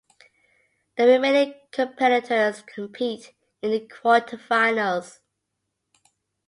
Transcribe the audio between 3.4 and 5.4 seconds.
in the quarterfinals.